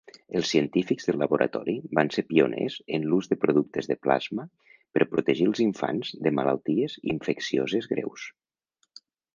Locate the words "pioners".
2.31-2.77